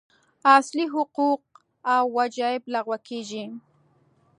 [0.57, 1.41] اصلي حقوق
[1.95, 3.45] او وجایب لغوه کېږي.